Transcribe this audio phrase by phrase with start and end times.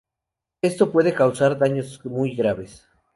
[0.63, 2.87] Esto puede causar daños muy graves.